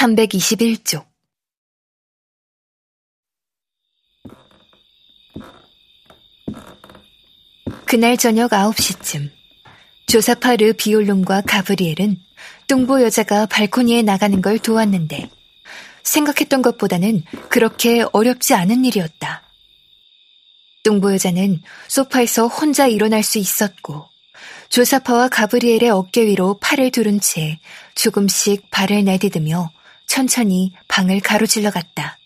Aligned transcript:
321쪽 0.00 1.04
그날 7.84 8.16
저녁 8.16 8.52
9시쯤 8.52 9.30
조사파 10.06 10.56
르 10.56 10.72
비올롱과 10.72 11.42
가브리엘은 11.42 12.16
뚱보 12.66 13.02
여자가 13.02 13.44
발코니에 13.46 14.00
나가는 14.02 14.40
걸 14.40 14.58
도왔는데 14.58 15.28
생각했던 16.02 16.62
것보다는 16.62 17.22
그렇게 17.50 18.04
어렵지 18.12 18.54
않은 18.54 18.86
일이었다. 18.86 19.42
뚱보 20.82 21.12
여자는 21.12 21.62
소파에서 21.88 22.46
혼자 22.46 22.86
일어날 22.86 23.22
수 23.22 23.38
있었고 23.38 24.08
조사파와 24.70 25.28
가브리엘의 25.28 25.90
어깨 25.90 26.24
위로 26.24 26.58
팔을 26.58 26.90
두른 26.90 27.20
채 27.20 27.58
조금씩 27.96 28.70
발을 28.70 29.04
내디디며 29.04 29.70
천천히 30.10 30.72
방을 30.88 31.20
가로질러 31.20 31.70
갔다. 31.70 32.18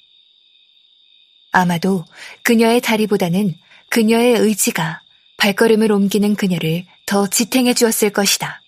아마도 1.53 2.07
그녀의 2.43 2.81
다리보다는 2.81 3.55
그녀의 3.91 4.39
의지가 4.39 5.03
발걸음을 5.37 5.93
옮기는 5.93 6.35
그녀를 6.35 6.87
더 7.05 7.27
지탱해 7.27 7.75
주었을 7.75 8.09
것이다. 8.09 8.63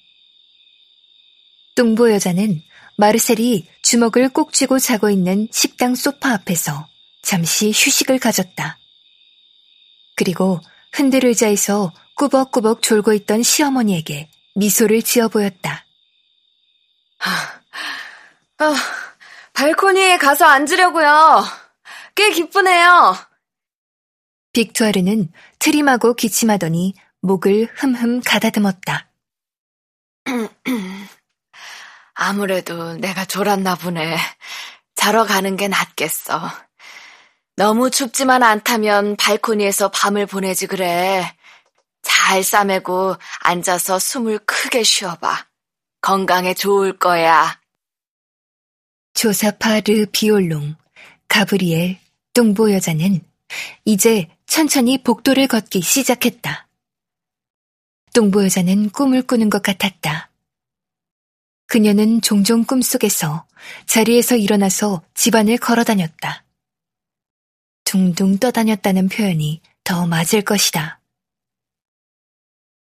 뚱보 1.77 2.12
여자는 2.12 2.62
마르셀이 2.98 3.66
주먹을 3.80 4.29
꼭 4.29 4.52
쥐고 4.52 4.79
자고 4.79 5.09
있는 5.09 5.48
식당 5.51 5.95
소파 5.95 6.35
앞에서 6.35 6.87
잠시 7.23 7.69
휴식을 7.69 8.19
가졌다. 8.19 8.79
그리고 10.15 10.60
흔들 10.93 11.24
의자에서 11.24 11.91
꾸벅꾸벅 12.16 12.83
졸고 12.83 13.15
있던 13.15 13.43
시어머니에게 13.43 14.29
미소를 14.55 15.01
지어 15.01 15.29
보였다. 15.29 15.87
아, 17.19 17.60
아, 18.59 19.05
발코니에 19.57 20.18
가서 20.18 20.45
앉으려고요. 20.45 21.43
꽤 22.15 22.30
기쁘네요. 22.30 23.16
빅투아르는 24.52 25.32
트림하고 25.59 26.15
기침하더니 26.15 26.95
목을 27.23 27.73
흠흠 27.74 28.21
가다듬었다. 28.24 29.10
아무래도 32.15 32.96
내가 32.96 33.24
졸았나 33.24 33.77
보네. 33.77 34.18
자러 34.95 35.24
가는 35.24 35.57
게 35.57 35.68
낫겠어. 35.68 36.51
너무 37.57 37.90
춥지만 37.90 38.43
않다면 38.43 39.16
발코니에서 39.16 39.90
밤을 39.90 40.27
보내지 40.27 40.66
그래. 40.66 41.34
잘 42.02 42.45
싸매고 42.45 43.16
앉아서 43.40 43.99
숨을 43.99 44.40
크게 44.40 44.82
쉬어봐. 44.82 45.46
건강에 46.02 46.52
좋을 46.52 46.99
거야. 46.99 47.59
조사파 49.16 49.80
르 49.80 50.04
비올롱, 50.12 50.76
가브리엘, 51.28 51.98
뚱보 52.34 52.70
여자는 52.70 53.22
이제 53.86 54.28
천천히 54.45 55.02
복도를 55.02 55.46
걷기 55.46 55.80
시작했다. 55.80 56.68
뚱보 58.12 58.44
여자는 58.44 58.90
꿈을 58.90 59.22
꾸는 59.22 59.48
것 59.48 59.62
같았다. 59.62 60.30
그녀는 61.66 62.20
종종 62.20 62.64
꿈속에서 62.64 63.46
자리에서 63.87 64.37
일어나서 64.37 65.03
집안을 65.14 65.56
걸어 65.56 65.82
다녔다. 65.82 66.44
둥둥 67.84 68.37
떠다녔다는 68.37 69.09
표현이 69.09 69.62
더 69.82 70.06
맞을 70.06 70.42
것이다. 70.42 71.00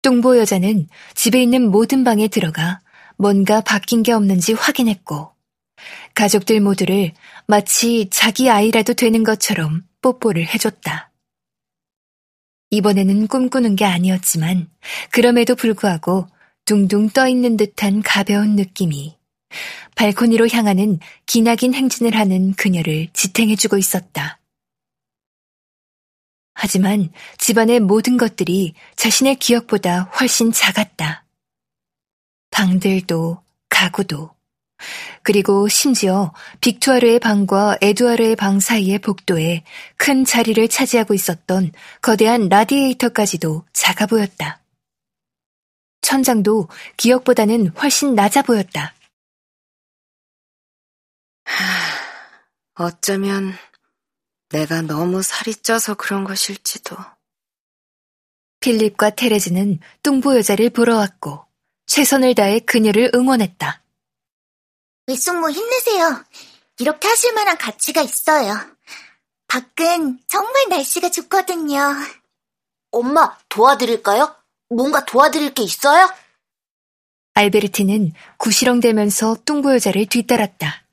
뚱보 0.03 0.37
여자는 0.37 0.89
집에 1.15 1.41
있는 1.41 1.71
모든 1.71 2.03
방에 2.03 2.27
들어가 2.27 2.81
뭔가 3.17 3.61
바뀐 3.61 4.03
게 4.03 4.11
없는지 4.11 4.53
확인했고, 4.53 5.38
가족들 6.15 6.59
모두를 6.59 7.13
마치 7.47 8.09
자기 8.09 8.49
아이라도 8.49 8.93
되는 8.93 9.23
것처럼 9.23 9.83
뽀뽀를 10.01 10.45
해줬다. 10.47 11.11
이번에는 12.71 13.27
꿈꾸는 13.27 13.75
게 13.75 13.85
아니었지만, 13.85 14.69
그럼에도 15.11 15.55
불구하고 15.55 16.27
둥둥 16.65 17.09
떠 17.09 17.27
있는 17.27 17.57
듯한 17.57 18.03
가벼운 18.03 18.55
느낌이 18.55 19.17
발코니로 19.95 20.47
향하는 20.49 20.99
기나긴 21.25 21.73
행진을 21.73 22.15
하는 22.15 22.53
그녀를 22.53 23.09
지탱해주고 23.13 23.77
있었다. 23.77 24.39
하지만 26.53 27.11
집안의 27.37 27.79
모든 27.79 28.17
것들이 28.17 28.73
자신의 28.97 29.37
기억보다 29.37 30.03
훨씬 30.19 30.51
작았다. 30.51 31.25
방들도, 32.51 33.41
가구도, 33.69 34.35
그리고 35.23 35.67
심지어 35.67 36.33
빅투아르의 36.61 37.19
방과 37.19 37.77
에두아르의 37.81 38.35
방 38.35 38.59
사이의 38.59 38.99
복도에 38.99 39.63
큰 39.97 40.25
자리를 40.25 40.67
차지하고 40.67 41.13
있었던 41.13 41.71
거대한 42.01 42.49
라디에이터까지도 42.49 43.65
작아 43.73 44.05
보였다. 44.05 44.61
천장도 46.01 46.69
기억보다는 46.97 47.69
훨씬 47.69 48.15
낮아 48.15 48.41
보였다. 48.41 48.93
하, 51.45 52.85
어쩌면 52.85 53.53
내가 54.49 54.81
너무 54.81 55.21
살이 55.21 55.53
쪄서 55.53 55.95
그런 55.95 56.23
것일지도. 56.23 56.95
필립과 58.59 59.11
테레즈는 59.11 59.79
뚱보 60.03 60.37
여자를 60.37 60.69
보러 60.69 60.97
왔고 60.97 61.45
최선을 61.85 62.35
다해 62.35 62.59
그녀를 62.59 63.11
응원했다. 63.13 63.83
외숙모 65.09 65.49
힘내세요. 65.49 66.23
이렇게 66.77 67.07
하실 67.07 67.33
만한 67.33 67.57
가치가 67.57 67.99
있어요. 68.01 68.55
밖은 69.47 70.19
정말 70.27 70.69
날씨가 70.69 71.09
좋거든요. 71.09 71.79
엄마, 72.91 73.35
도와드릴까요? 73.49 74.35
뭔가 74.69 75.03
도와드릴 75.05 75.55
게 75.55 75.63
있어요? 75.63 76.07
알베르티는 77.33 78.13
구시렁대면서 78.37 79.37
뚱보 79.45 79.73
여자를 79.73 80.05
뒤따랐다. 80.05 80.83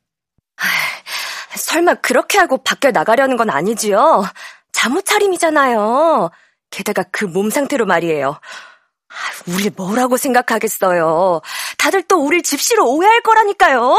설마 1.55 1.97
그렇게 1.97 2.39
하고 2.39 2.57
밖에 2.63 2.91
나가려는 2.93 3.37
건 3.37 3.51
아니지요? 3.51 4.25
잠옷 4.73 5.05
차림이잖아요. 5.05 6.31
게다가 6.71 7.03
그 7.05 7.27
몸 7.27 7.51
상태로 7.51 7.85
말이에요. 7.85 8.41
우리 9.49 9.71
뭐라고 9.71 10.17
생각하겠어요. 10.17 11.41
다들 11.87 12.03
또 12.03 12.17
우릴 12.17 12.43
집시로 12.43 12.85
오해할 12.91 13.21
거라니까요. 13.21 13.97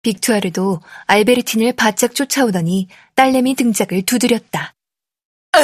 빅투아르도 0.00 0.80
알베르틴을 1.06 1.74
바짝 1.74 2.14
쫓아오더니 2.14 2.88
딸내미 3.14 3.56
등짝을 3.56 4.06
두드렸다. 4.06 4.74
아! 5.52 5.60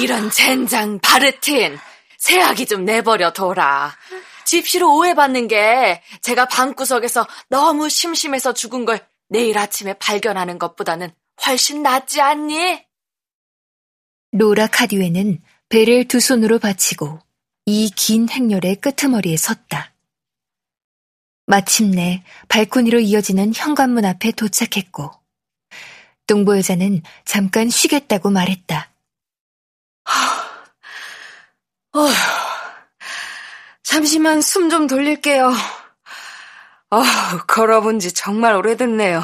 이런 0.00 0.30
젠장 0.30 1.00
바르틴 1.00 1.76
새아기 2.18 2.66
좀 2.66 2.84
내버려 2.84 3.32
둬라. 3.32 3.96
집시로 4.44 4.96
오해받는 4.96 5.48
게 5.48 6.04
제가 6.22 6.46
방구석에서 6.46 7.26
너무 7.48 7.88
심심해서 7.88 8.52
죽은 8.52 8.84
걸 8.84 9.04
내일 9.28 9.58
아침에 9.58 9.94
발견하는 9.94 10.60
것보다는 10.60 11.10
훨씬 11.44 11.82
낫지 11.82 12.20
않니? 12.20 12.80
로라 14.30 14.68
카디웨는 14.68 15.42
배를 15.68 16.06
두 16.06 16.20
손으로 16.20 16.60
받치고 16.60 17.25
이 17.66 17.90
긴 17.96 18.28
행렬의 18.28 18.76
끄트머리에 18.76 19.36
섰다. 19.36 19.92
마침내 21.46 22.22
발코니로 22.48 23.00
이어지는 23.00 23.52
현관문 23.54 24.04
앞에 24.04 24.32
도착했고, 24.32 25.10
동보 26.26 26.56
여자는 26.58 27.02
잠깐 27.24 27.68
쉬겠다고 27.70 28.30
말했다. 28.30 28.90
어휴, 31.92 32.12
잠시만 33.82 34.42
숨 34.42 34.68
좀 34.70 34.86
돌릴게요. 34.86 35.52
어, 36.90 37.02
걸어본 37.48 37.98
지 38.00 38.12
정말 38.12 38.54
오래됐네요. 38.54 39.22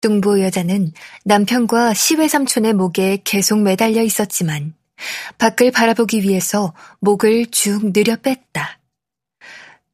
뚱보 0.00 0.40
여자는 0.40 0.92
남편과 1.24 1.92
시외 1.94 2.28
삼촌의 2.28 2.72
목에 2.74 3.18
계속 3.24 3.60
매달려 3.60 4.02
있었지만 4.02 4.74
밖을 5.38 5.70
바라보기 5.70 6.22
위해서 6.22 6.74
목을 7.00 7.46
쭉 7.50 7.92
느려 7.92 8.16
뺐다. 8.16 8.78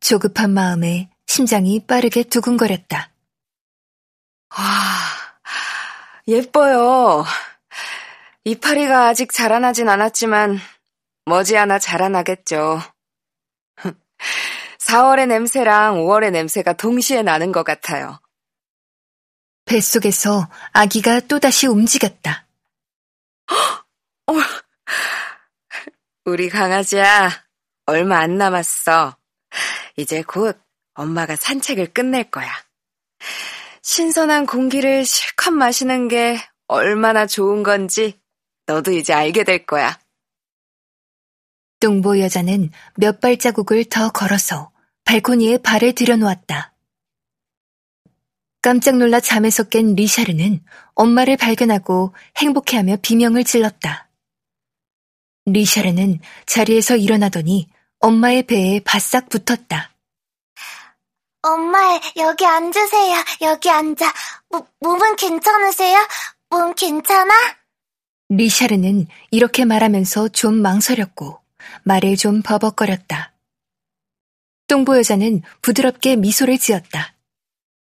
조급한 0.01 0.51
마음에 0.51 1.09
심장이 1.27 1.85
빠르게 1.85 2.25
두근거렸다. 2.25 3.11
아, 4.51 5.15
예뻐요. 6.29 7.25
이파리가 8.45 9.09
아직 9.09 9.33
자라나진 9.33 9.89
않았지만 9.89 10.61
머지않아 11.25 11.79
자라나겠죠. 11.79 12.83
4월의 14.79 15.27
냄새랑 15.29 15.97
5월의 15.97 16.31
냄새가 16.31 16.75
동시에 16.75 17.23
나는 17.23 17.53
것 17.53 17.65
같아요. 17.65 18.21
뱃속에서 19.65 20.49
아기가 20.73 21.21
또다시 21.21 21.67
움직였다. 21.67 22.47
어, 24.27 24.33
우리 26.27 26.49
강아지야, 26.49 27.31
얼마 27.85 28.21
안 28.21 28.39
남았어. 28.39 29.15
이제 29.97 30.23
곧 30.23 30.59
엄마가 30.95 31.37
산책을 31.37 31.93
끝낼 31.93 32.31
거야. 32.31 32.51
신선한 33.83 34.47
공기를 34.47 35.05
실컷 35.05 35.51
마시는 35.51 36.09
게 36.09 36.39
얼마나 36.67 37.27
좋은 37.27 37.63
건지 37.63 38.19
너도 38.65 38.93
이제 38.93 39.13
알게 39.13 39.45
될 39.45 39.67
거야. 39.67 40.01
뚱보 41.81 42.19
여자는 42.21 42.71
몇 42.97 43.21
발자국을 43.21 43.85
더 43.85 44.09
걸어서 44.11 44.73
발코니에 45.05 45.59
발을 45.59 45.93
들여놓았다. 45.93 46.75
깜짝 48.63 48.97
놀라 48.97 49.21
잠에서 49.21 49.65
깬 49.65 49.95
리샤르는 49.95 50.65
엄마를 50.95 51.37
발견하고 51.37 52.15
행복해하며 52.39 52.97
비명을 53.03 53.45
질렀다. 53.45 54.09
리샤르는 55.47 56.21
자리에서 56.47 56.97
일어나더니 56.97 57.69
엄마의 58.01 58.45
배에 58.45 58.81
바싹 58.81 59.29
붙었다. 59.29 59.91
엄마, 61.43 61.79
여기 62.17 62.47
앉으세요. 62.47 63.17
여기 63.43 63.69
앉아. 63.69 64.13
모, 64.49 64.67
몸은 64.81 65.17
괜찮으세요? 65.17 65.99
몸 66.49 66.75
괜찮아? 66.75 67.35
리샤르는 68.31 69.07
이렇게 69.31 69.67
말하면서 69.67 70.29
좀 70.29 70.55
망설였고 70.55 71.39
말을 71.83 72.17
좀 72.17 72.41
버벅거렸다. 72.43 73.35
똥보 74.69 74.97
여자는 74.97 75.43
부드럽게 75.61 76.17
미소를 76.17 76.59
지었다. 76.59 77.15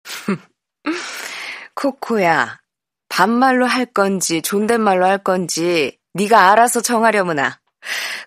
코코야, 1.75 2.59
반말로 3.07 3.65
할 3.65 3.85
건지 3.85 4.41
존댓말로 4.41 5.05
할 5.05 5.19
건지 5.19 5.97
네가 6.15 6.51
알아서 6.51 6.81
정하려무나. 6.81 7.59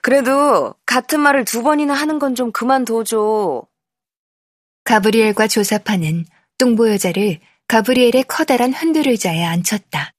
그래도 0.03 0.75
같은 0.87 1.21
말을 1.21 1.45
두 1.47 1.63
번이나 1.63 1.95
하는 1.95 2.19
건 2.19 2.35
좀 2.35 2.53
그만둬줘. 2.53 3.63
가브리엘과 4.85 5.49
조사파는 5.49 6.27
뚱보 6.59 6.91
여자를 6.93 7.41
가브리엘의 7.67 8.25
커다란 8.29 8.73
흔들 8.75 9.09
의자에 9.09 9.43
앉혔다. 9.45 10.13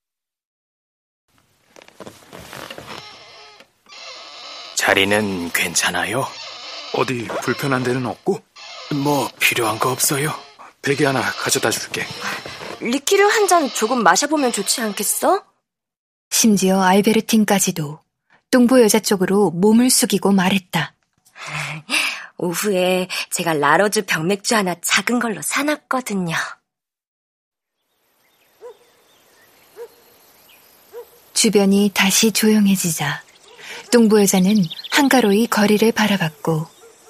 자리는 4.76 5.52
괜찮아요? 5.52 6.26
어디 6.96 7.28
불편한 7.44 7.84
데는 7.84 8.06
없고? 8.06 8.42
뭐 9.04 9.30
필요한 9.40 9.78
거 9.78 9.92
없어요? 9.92 10.34
베개 10.82 11.06
하나 11.06 11.22
가져다 11.22 11.70
줄게. 11.70 12.04
리키를 12.80 13.30
한잔 13.30 13.70
조금 13.70 14.02
마셔보면 14.04 14.52
좋지 14.52 14.82
않겠어? 14.82 15.44
심지어 16.30 16.82
알베르틴까지도 16.82 18.00
뚱보 18.52 18.82
여자 18.82 19.00
쪽으로 19.00 19.52
몸을 19.52 19.90
숙이고 19.90 20.32
말했다. 20.32 20.94
오후에 22.38 23.08
제가 23.32 23.54
라로즈 23.54 24.06
병맥주 24.06 24.56
하나 24.56 24.76
작은 24.82 25.20
걸로 25.20 25.42
사놨거든요. 25.42 26.36
주변이 31.34 31.92
다시 31.94 32.32
조용해지자 32.32 33.24
뚱보 33.92 34.22
여자는 34.22 34.56
한가로이 34.92 35.48
거리를 35.48 35.92
바라봤고 35.92 36.68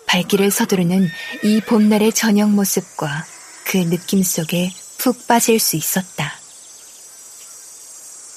발길을 0.07 0.49
서두르는 0.49 1.07
이 1.43 1.61
봄날의 1.61 2.13
저녁 2.13 2.49
모습과 2.51 3.25
그 3.65 3.77
느낌 3.77 4.23
속에 4.23 4.71
푹 4.97 5.27
빠질 5.27 5.59
수 5.59 5.75
있었다. 5.75 6.38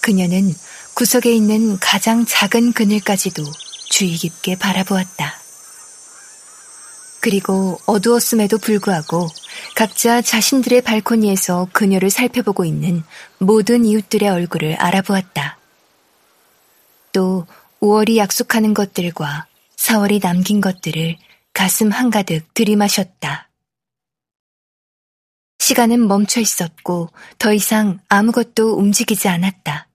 그녀는 0.02 0.52
구석에 0.94 1.32
있는 1.32 1.78
가장 1.78 2.26
작은 2.26 2.72
그늘까지도 2.72 3.44
주의 3.88 4.12
깊게 4.14 4.56
바라보았다. 4.56 5.38
그리고 7.20 7.78
어두웠음에도 7.86 8.58
불구하고 8.58 9.28
각자 9.76 10.20
자신들의 10.20 10.82
발코니에서 10.82 11.68
그녀를 11.72 12.10
살펴보고 12.10 12.64
있는 12.64 13.04
모든 13.38 13.84
이웃들의 13.84 14.28
얼굴을 14.28 14.74
알아보았다. 14.74 15.56
또 17.12 17.46
5월이 17.80 18.16
약속하는 18.16 18.74
것들과 18.74 19.46
4월이 19.76 20.20
남긴 20.20 20.60
것들을 20.60 21.16
가슴 21.52 21.92
한가득 21.92 22.52
들이마셨다. 22.54 23.48
시간은 25.60 26.08
멈춰 26.08 26.40
있었고 26.40 27.10
더 27.38 27.52
이상 27.52 28.00
아무것도 28.08 28.74
움직이지 28.74 29.28
않았다. 29.28 29.86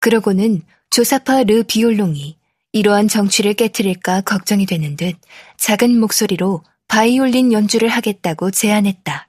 그러고는 0.00 0.62
조사파 0.90 1.44
르 1.44 1.62
비올롱이 1.62 2.38
이러한 2.72 3.08
정취를 3.08 3.54
깨뜨릴까 3.54 4.22
걱정이 4.22 4.66
되는 4.66 4.96
듯 4.96 5.14
작은 5.58 5.98
목소리로 6.00 6.64
바이올린 6.88 7.52
연주를 7.52 7.88
하겠다고 7.88 8.50
제안했다. 8.50 9.28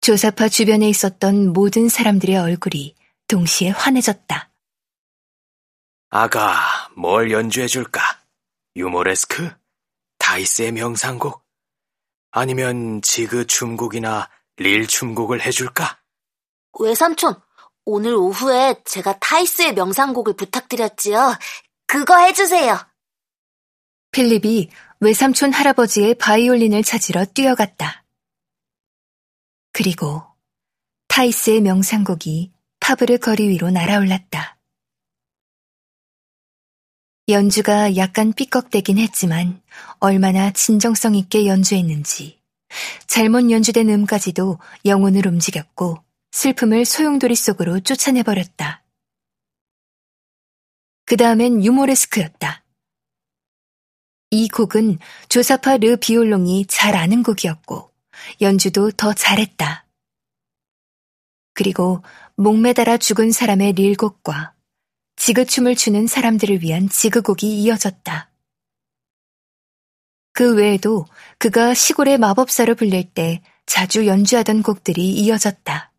조사파 0.00 0.48
주변에 0.48 0.88
있었던 0.88 1.52
모든 1.52 1.88
사람들의 1.88 2.36
얼굴이 2.36 2.96
동시에 3.28 3.70
환해졌다. 3.70 4.50
아가, 6.10 6.90
뭘 6.96 7.30
연주해줄까? 7.30 8.02
유모레스크? 8.76 9.50
다이스의 10.18 10.72
명상곡? 10.72 11.42
아니면 12.32 13.00
지그 13.02 13.46
춤곡이나 13.46 14.28
릴 14.56 14.86
춤곡을 14.86 15.42
해줄까? 15.42 16.00
외삼촌, 16.80 17.40
오늘 17.84 18.14
오후에 18.14 18.76
제가 18.84 19.18
타이스의 19.18 19.74
명상곡을 19.74 20.34
부탁드렸지요. 20.34 21.36
그거 21.86 22.16
해주세요. 22.18 22.78
필립이 24.12 24.70
외삼촌 25.00 25.52
할아버지의 25.52 26.14
바이올린을 26.14 26.84
찾으러 26.84 27.24
뛰어갔다. 27.24 28.04
그리고 29.72 30.22
타이스의 31.08 31.60
명상곡이 31.60 32.52
파브르 32.78 33.18
거리 33.18 33.48
위로 33.48 33.70
날아올랐다. 33.70 34.58
연주가 37.28 37.96
약간 37.96 38.32
삐걱대긴 38.32 38.98
했지만 38.98 39.62
얼마나 39.98 40.50
진정성 40.52 41.14
있게 41.14 41.46
연주했는지 41.46 42.40
잘못 43.06 43.50
연주된 43.50 43.88
음까지도 43.88 44.58
영혼을 44.84 45.26
움직였고 45.26 46.02
슬픔을 46.32 46.84
소용돌이 46.84 47.36
속으로 47.36 47.80
쫓아내버렸다. 47.80 48.82
그 51.04 51.16
다음엔 51.16 51.62
유모레스크였다. 51.62 52.64
이 54.30 54.48
곡은 54.48 54.98
조사파 55.28 55.76
르 55.76 55.96
비올롱이 55.96 56.66
잘 56.68 56.96
아는 56.96 57.22
곡이었고 57.22 57.92
연주도 58.40 58.90
더 58.90 59.12
잘했다. 59.12 59.86
그리고 61.52 62.02
목매달아 62.36 62.96
죽은 62.96 63.30
사람의 63.30 63.74
릴곡과 63.74 64.54
지그춤을 65.16 65.76
추는 65.76 66.06
사람들을 66.06 66.62
위한 66.62 66.88
지그곡이 66.88 67.62
이어졌다. 67.62 68.30
그 70.32 70.54
외에도 70.54 71.04
그가 71.36 71.74
시골의 71.74 72.16
마법사로 72.16 72.74
불릴 72.74 73.12
때 73.12 73.42
자주 73.66 74.06
연주하던 74.06 74.62
곡들이 74.62 75.10
이어졌다. 75.10 75.91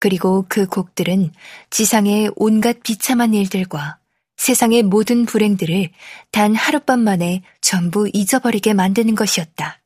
그리고 0.00 0.46
그 0.48 0.66
곡들은 0.66 1.30
지상의 1.70 2.32
온갖 2.34 2.82
비참한 2.82 3.34
일들과 3.34 3.98
세상의 4.38 4.82
모든 4.82 5.26
불행들을 5.26 5.90
단 6.30 6.54
하룻밤 6.54 7.00
만에 7.00 7.42
전부 7.60 8.08
잊어버리게 8.12 8.72
만드는 8.72 9.14
것이었다. 9.14 9.82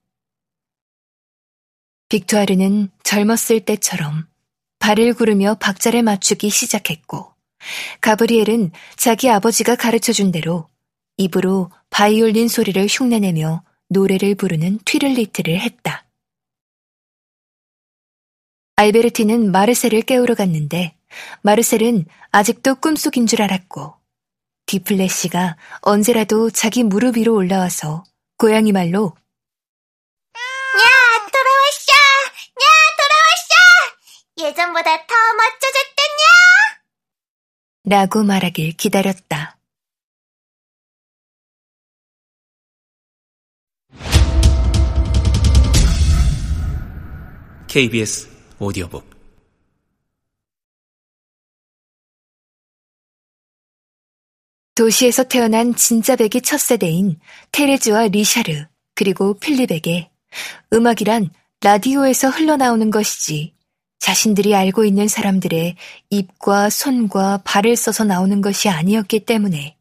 빅투아르는 2.08 2.90
젊었을 3.02 3.60
때처럼 3.64 4.28
발을 4.78 5.14
구르며 5.14 5.56
박자를 5.58 6.04
맞추기 6.04 6.48
시작했고, 6.48 7.34
가브리엘은 8.00 8.70
자기 8.96 9.28
아버지가 9.28 9.74
가르쳐 9.74 10.12
준 10.12 10.30
대로 10.30 10.68
입으로 11.16 11.72
바이올린 11.90 12.46
소리를 12.46 12.86
흉내내며 12.88 13.64
노래를 13.88 14.36
부르는 14.36 14.78
튀를리트를 14.84 15.58
했다. 15.58 16.03
알베르티는 18.76 19.52
마르셀을 19.52 20.02
깨우러 20.02 20.34
갔는데 20.34 20.96
마르셀은 21.42 22.06
아직도 22.32 22.76
꿈속인 22.76 23.26
줄 23.26 23.42
알았고 23.42 23.94
디플래시가 24.66 25.56
언제라도 25.82 26.50
자기 26.50 26.82
무릎 26.82 27.16
위로 27.16 27.34
올라와서 27.34 28.04
고양이 28.36 28.72
말로 28.72 29.14
야, 30.34 30.86
돌아왔어! 31.30 31.92
야, 32.64 32.66
돌아왔어! 32.98 34.48
예전보다 34.48 35.06
더 35.06 35.14
멋져졌다냐? 35.36 36.24
라고 37.86 38.22
말하길 38.24 38.72
기다렸다. 38.76 39.58
KBS 47.68 48.33
오디오북. 48.64 49.04
도시에서 54.74 55.24
태어난 55.24 55.74
진짜 55.76 56.16
백이 56.16 56.40
첫 56.40 56.58
세대인 56.58 57.20
테레즈와 57.52 58.08
리샤르, 58.08 58.66
그리고 58.94 59.34
필립에게 59.34 60.10
음악이란 60.72 61.30
라디오에서 61.60 62.30
흘러나오는 62.30 62.90
것이지 62.90 63.54
자신들이 64.00 64.54
알고 64.54 64.84
있는 64.84 65.08
사람들의 65.08 65.76
입과 66.10 66.70
손과 66.70 67.42
발을 67.44 67.76
써서 67.76 68.04
나오는 68.04 68.40
것이 68.40 68.68
아니었기 68.68 69.20
때문에 69.20 69.76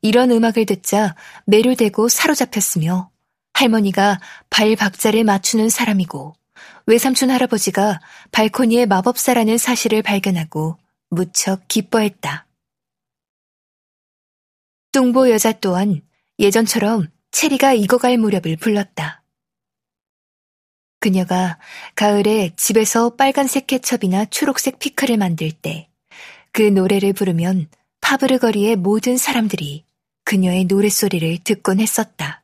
이런 0.00 0.30
음악을 0.30 0.64
듣자 0.66 1.16
매료되고 1.46 2.08
사로잡혔으며 2.08 3.10
할머니가 3.52 4.20
발 4.48 4.76
박자를 4.76 5.24
맞추는 5.24 5.68
사람이고 5.70 6.34
외삼촌 6.88 7.30
할아버지가 7.30 8.00
발코니의 8.32 8.86
마법사라는 8.86 9.58
사실을 9.58 10.02
발견하고 10.02 10.76
무척 11.10 11.68
기뻐했다. 11.68 12.46
뚱보 14.92 15.30
여자 15.30 15.52
또한 15.52 16.02
예전처럼 16.38 17.08
체리가 17.30 17.74
익어갈 17.74 18.18
무렵을 18.18 18.56
불렀다. 18.56 19.22
그녀가 20.98 21.58
가을에 21.94 22.52
집에서 22.56 23.10
빨간색 23.10 23.68
케첩이나 23.68 24.24
초록색 24.24 24.80
피클을 24.80 25.16
만들 25.16 25.52
때 25.52 25.88
그 26.52 26.62
노래를 26.62 27.12
부르면 27.12 27.68
파브르 28.00 28.38
거리의 28.38 28.74
모든 28.74 29.16
사람들이 29.16 29.84
그녀의 30.24 30.64
노랫소리를 30.64 31.38
듣곤 31.44 31.78
했었다. 31.78 32.42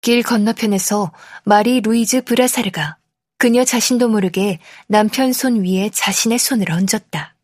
길 0.00 0.22
건너편에서 0.22 1.12
마리 1.44 1.80
루이즈 1.82 2.24
브라사르가 2.24 2.96
그녀 3.36 3.64
자신도 3.64 4.08
모르게 4.08 4.58
남편 4.86 5.32
손 5.32 5.62
위에 5.62 5.90
자신의 5.90 6.38
손을 6.38 6.70
얹었다. 6.70 7.34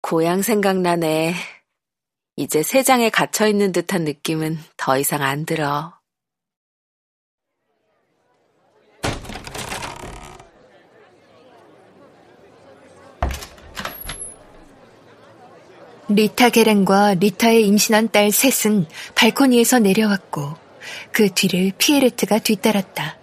고향 0.00 0.42
생각나네. 0.42 1.34
이제 2.36 2.62
세장에 2.62 3.10
갇혀있는 3.10 3.72
듯한 3.72 4.04
느낌은 4.04 4.58
더 4.76 4.96
이상 4.96 5.22
안 5.22 5.44
들어. 5.44 5.98
리타 16.10 16.48
게렌과 16.48 17.14
리타의 17.14 17.66
임신한 17.66 18.08
딸 18.10 18.32
셋은 18.32 18.86
발코니에서 19.14 19.80
내려왔고 19.80 20.67
그 21.12 21.30
뒤를 21.32 21.72
피에레트가 21.78 22.38
뒤따랐다. 22.38 23.16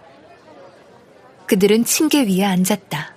그들은 1.46 1.84
층계 1.84 2.24
위에 2.26 2.44
앉았다. 2.44 3.14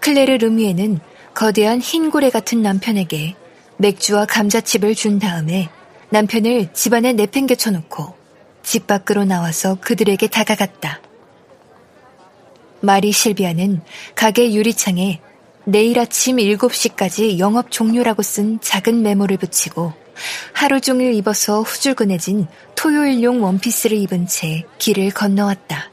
클레르 0.00 0.32
르미에는 0.38 1.00
거대한 1.34 1.80
흰 1.80 2.10
고래 2.10 2.30
같은 2.30 2.62
남편에게 2.62 3.36
맥주와 3.76 4.26
감자칩을 4.26 4.94
준 4.94 5.18
다음에 5.18 5.68
남편을 6.10 6.72
집안에 6.72 7.12
내팽개쳐 7.12 7.70
놓고 7.70 8.14
집 8.62 8.86
밖으로 8.86 9.24
나와서 9.24 9.76
그들에게 9.80 10.26
다가갔다. 10.28 11.00
마리 12.80 13.12
실비아는 13.12 13.80
가게 14.14 14.52
유리창에 14.52 15.20
내일 15.64 15.98
아침 15.98 16.36
7시까지 16.36 17.38
영업 17.38 17.70
종료라고 17.70 18.22
쓴 18.22 18.60
작은 18.60 19.02
메모를 19.02 19.38
붙이고 19.38 19.92
하루 20.52 20.80
종일 20.80 21.14
입어서 21.14 21.62
후줄근해진 21.62 22.46
토요일용 22.74 23.42
원피스를 23.42 23.96
입은 23.98 24.26
채 24.26 24.64
길을 24.78 25.10
건너왔다. 25.10 25.90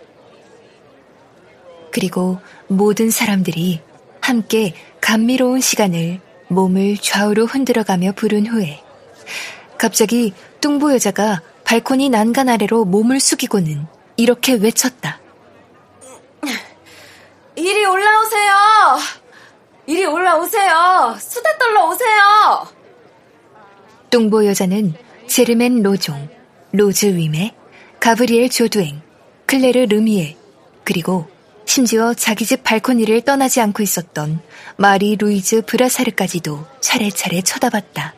그리고 1.91 2.39
모든 2.67 3.11
사람들이 3.11 3.81
함께 4.21 4.73
감미로운 5.01 5.61
시간을 5.61 6.21
몸을 6.47 6.97
좌우로 6.97 7.45
흔들어가며 7.45 8.13
부른 8.13 8.47
후에 8.47 8.81
갑자기 9.77 10.33
뚱보 10.59 10.93
여자가 10.93 11.41
발코니 11.63 12.09
난간 12.09 12.49
아래로 12.49 12.85
몸을 12.85 13.19
숙이고는 13.19 13.87
이렇게 14.17 14.53
외쳤다. 14.53 15.19
이리 17.55 17.85
올라오세요! 17.85 18.53
이리 19.85 20.05
올라오세요! 20.05 21.15
수다 21.19 21.57
떨러 21.57 21.87
오세요! 21.87 22.80
뚱보 24.11 24.45
여자는 24.45 24.93
제르멘 25.25 25.83
로종, 25.83 26.29
로즈 26.73 27.05
위메, 27.05 27.55
가브리엘 28.01 28.49
조두행, 28.49 29.01
클레르 29.45 29.85
르미에, 29.85 30.35
그리고 30.83 31.27
심지어 31.63 32.13
자기 32.13 32.45
집 32.45 32.63
발코니를 32.63 33.21
떠나지 33.21 33.61
않고 33.61 33.81
있었던 33.81 34.41
마리 34.75 35.15
루이즈 35.15 35.61
브라사르까지도 35.65 36.65
차례차례 36.81 37.41
쳐다봤다. 37.41 38.13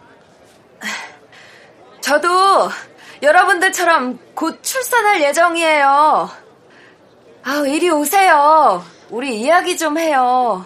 저도 2.02 2.28
여러분들처럼 3.22 4.18
곧 4.34 4.64
출산할 4.64 5.22
예정이에요. 5.22 6.30
아, 7.44 7.58
이리 7.68 7.92
오세요. 7.92 8.84
우리 9.12 9.40
이야기 9.40 9.78
좀 9.78 10.00
해요. 10.00 10.66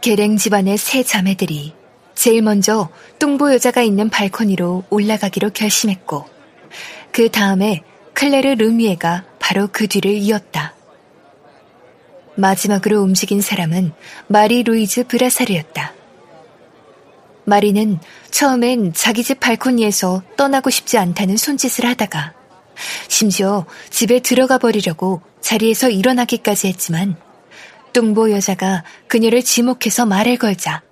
계랭 0.00 0.38
집안의 0.38 0.78
세 0.78 1.02
자매들이 1.02 1.79
제일 2.20 2.42
먼저 2.42 2.90
뚱보 3.18 3.50
여자가 3.54 3.80
있는 3.80 4.10
발코니로 4.10 4.84
올라가기로 4.90 5.52
결심했고, 5.54 6.26
그 7.12 7.30
다음에 7.30 7.82
클레르 8.12 8.56
르미에가 8.56 9.24
바로 9.38 9.68
그 9.72 9.88
뒤를 9.88 10.12
이었다. 10.12 10.74
마지막으로 12.34 13.00
움직인 13.00 13.40
사람은 13.40 13.92
마리 14.26 14.62
루이즈 14.64 15.06
브라사르였다. 15.06 15.94
마리는 17.44 17.98
처음엔 18.30 18.92
자기 18.92 19.24
집 19.24 19.40
발코니에서 19.40 20.22
떠나고 20.36 20.68
싶지 20.68 20.98
않다는 20.98 21.38
손짓을 21.38 21.86
하다가 21.86 22.34
심지어 23.08 23.64
집에 23.88 24.20
들어가 24.20 24.58
버리려고 24.58 25.22
자리에서 25.40 25.88
일어나기까지 25.88 26.68
했지만 26.68 27.16
뚱보 27.94 28.30
여자가 28.30 28.84
그녀를 29.08 29.42
지목해서 29.42 30.04
말을 30.04 30.36
걸자 30.36 30.82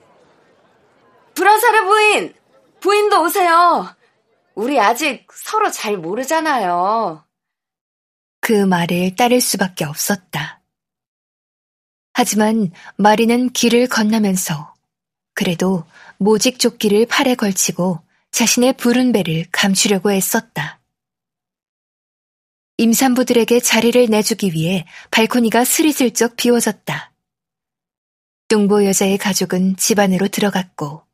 브라사르 1.39 1.85
부인! 1.85 2.35
부인도 2.81 3.23
오세요! 3.23 3.95
우리 4.57 4.81
아직 4.81 5.25
서로 5.33 5.71
잘 5.71 5.97
모르잖아요. 5.97 7.25
그 8.41 8.65
말을 8.65 9.15
따를 9.15 9.41
수밖에 9.41 9.85
없었다. 9.85 10.61
하지만 12.13 12.73
마리는 12.97 13.51
길을 13.51 13.87
건너면서 13.87 14.75
그래도 15.33 15.85
모직 16.17 16.59
조끼를 16.59 17.07
팔에 17.07 17.37
걸치고 17.37 18.01
자신의 18.33 18.73
부른 18.73 19.13
배를 19.13 19.47
감추려고 19.53 20.11
애썼다. 20.11 20.81
임산부들에게 22.79 23.61
자리를 23.61 24.07
내주기 24.07 24.53
위해 24.53 24.87
발코니가 25.13 25.65
스리슬쩍 25.65 26.35
비워졌다. 26.35 27.13
뚱보 28.49 28.85
여자의 28.85 29.19
가족은 29.19 29.77
집 29.77 30.01
안으로 30.01 30.27
들어갔고 30.27 31.08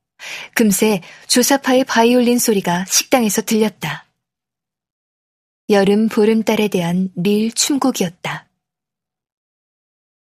금세 0.55 1.01
조사파의 1.27 1.85
바이올린 1.85 2.39
소리가 2.39 2.85
식당에서 2.87 3.43
들렸다. 3.43 4.07
여름 5.71 6.09
보름달에 6.09 6.69
대한 6.69 7.11
릴 7.17 7.53
춤곡이었다. 7.53 8.49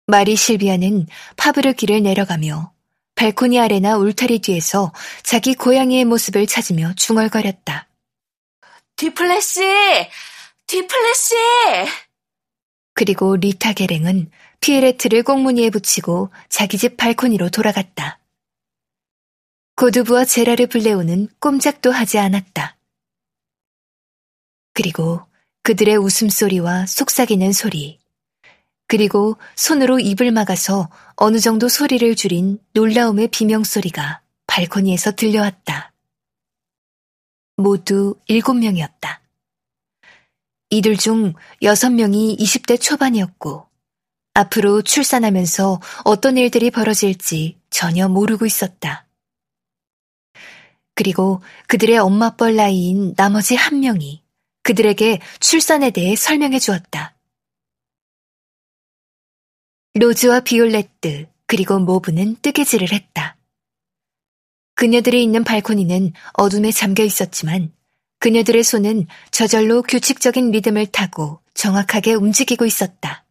마리 0.06 0.36
실비아는 0.36 1.06
파브르 1.36 1.74
길을 1.74 2.02
내려가며 2.02 2.72
발코니 3.14 3.58
아래나 3.58 3.96
울타리 3.96 4.40
뒤에서 4.40 4.92
자기 5.22 5.54
고양이의 5.54 6.04
모습을 6.04 6.46
찾으며 6.46 6.94
중얼거렸다. 6.96 7.88
뒤플래시! 8.96 9.60
뒤플래시! 10.66 11.34
그리고 12.94 13.36
리타 13.36 13.72
게랭은 13.72 14.30
피에레트를 14.60 15.22
꽁무니에 15.22 15.70
붙이고 15.70 16.30
자기 16.48 16.78
집 16.78 16.96
발코니로 16.96 17.50
돌아갔다. 17.50 18.18
고두부와 19.76 20.24
제라르 20.24 20.68
블레오는 20.68 21.28
꼼짝도 21.40 21.90
하지 21.90 22.18
않았다. 22.18 22.76
그리고 24.72 25.20
그들의 25.62 25.96
웃음소리와 25.96 26.86
속삭이는 26.86 27.52
소리, 27.52 27.98
그리고 28.86 29.36
손으로 29.56 29.98
입을 29.98 30.30
막아서 30.30 30.90
어느 31.16 31.40
정도 31.40 31.68
소리를 31.68 32.14
줄인 32.14 32.60
놀라움의 32.74 33.28
비명소리가 33.28 34.22
발코니에서 34.46 35.12
들려왔다. 35.12 35.92
모두 37.56 38.14
일곱 38.26 38.54
명이었다. 38.54 39.22
이들 40.70 40.96
중 40.96 41.32
여섯 41.62 41.90
명이 41.90 42.36
20대 42.38 42.80
초반이었고, 42.80 43.66
앞으로 44.34 44.82
출산하면서 44.82 45.80
어떤 46.04 46.36
일들이 46.36 46.70
벌어질지 46.70 47.58
전혀 47.70 48.08
모르고 48.08 48.46
있었다. 48.46 49.04
그리고 50.94 51.42
그들의 51.66 51.98
엄마뻘 51.98 52.56
나이인 52.56 53.14
나머지 53.14 53.56
한 53.56 53.80
명이 53.80 54.22
그들에게 54.62 55.20
출산에 55.40 55.90
대해 55.90 56.16
설명해 56.16 56.58
주었다. 56.58 57.14
로즈와 59.94 60.40
비올레트 60.40 61.28
그리고 61.46 61.78
모브는 61.78 62.36
뜨개질을 62.42 62.92
했다. 62.92 63.36
그 64.74 64.86
그녀들이 64.86 65.22
있는 65.22 65.44
발코니는 65.44 66.12
어둠에 66.32 66.72
잠겨 66.72 67.04
있었지만 67.04 67.72
그녀들의 68.18 68.64
손은 68.64 69.06
저절로 69.30 69.82
규칙적인 69.82 70.50
리듬을 70.50 70.86
타고 70.86 71.40
정확하게 71.54 72.14
움직이고 72.14 72.64
있었다. 72.64 73.24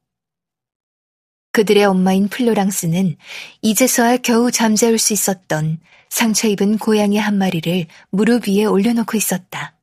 그들의 1.51 1.83
엄마인 1.85 2.29
플로랑스는 2.29 3.17
이제서야 3.61 4.17
겨우 4.17 4.51
잠재울 4.51 4.97
수 4.97 5.13
있었던 5.13 5.79
상처 6.13 6.47
입은 6.47 6.77
고양이 6.77 7.17
한 7.17 7.39
마리를 7.39 7.87
무릎 8.11 8.47
위에 8.47 8.65
올려놓고 8.65 9.17
있었다. 9.17 9.75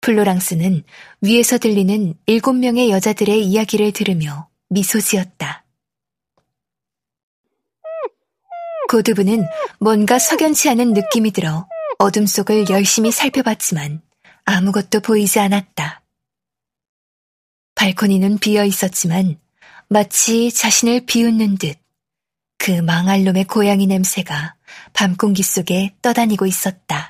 플로랑스는 0.00 0.82
위에서 1.20 1.56
들리는 1.56 2.14
일곱 2.26 2.54
명의 2.54 2.90
여자들의 2.90 3.46
이야기를 3.46 3.92
들으며 3.92 4.48
미소 4.68 5.00
지었다. 5.00 5.64
고드부는 8.88 9.46
뭔가 9.78 10.18
석연치 10.18 10.68
않은 10.70 10.94
느낌이 10.94 11.30
들어 11.30 11.68
어둠 11.98 12.26
속을 12.26 12.70
열심히 12.70 13.12
살펴봤지만 13.12 14.02
아무것도 14.46 14.98
보이지 14.98 15.38
않았다. 15.38 16.02
발코니는 17.76 18.38
비어 18.38 18.64
있었지만 18.64 19.38
마치 19.88 20.50
자신을 20.50 21.06
비웃는 21.06 21.58
듯 21.58 21.76
그 22.60 22.72
망할 22.72 23.24
놈의 23.24 23.44
고양이 23.44 23.86
냄새가 23.86 24.54
밤 24.92 25.16
공기 25.16 25.42
속에 25.42 25.94
떠다니고 26.02 26.44
있었다. 26.44 26.98